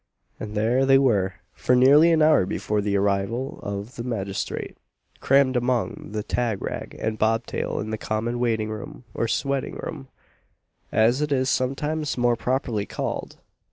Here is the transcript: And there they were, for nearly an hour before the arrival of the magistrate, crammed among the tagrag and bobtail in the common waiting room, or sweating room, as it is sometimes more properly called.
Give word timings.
And 0.39 0.55
there 0.55 0.83
they 0.83 0.97
were, 0.97 1.35
for 1.53 1.75
nearly 1.75 2.11
an 2.11 2.23
hour 2.23 2.47
before 2.47 2.81
the 2.81 2.97
arrival 2.97 3.59
of 3.61 3.97
the 3.97 4.03
magistrate, 4.03 4.75
crammed 5.19 5.55
among 5.55 6.07
the 6.13 6.23
tagrag 6.23 6.95
and 6.99 7.19
bobtail 7.19 7.79
in 7.79 7.91
the 7.91 7.99
common 7.99 8.39
waiting 8.39 8.69
room, 8.69 9.03
or 9.13 9.27
sweating 9.27 9.75
room, 9.75 10.07
as 10.91 11.21
it 11.21 11.31
is 11.31 11.51
sometimes 11.51 12.17
more 12.17 12.35
properly 12.35 12.87
called. 12.87 13.37